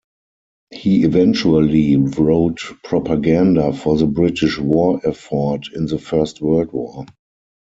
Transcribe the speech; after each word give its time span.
He 0.73 1.03
eventually 1.03 1.95
wrote 1.95 2.57
propaganda 2.83 3.71
for 3.71 3.97
the 3.99 4.07
British 4.07 4.57
war 4.57 4.99
effort 5.07 5.67
in 5.75 5.85
the 5.85 5.99
First 5.99 6.41
World 6.41 6.73
War. 6.73 7.05